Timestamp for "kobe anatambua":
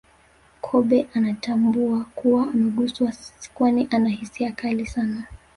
0.61-2.03